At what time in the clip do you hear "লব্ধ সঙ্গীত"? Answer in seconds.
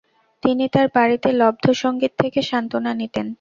1.33-2.13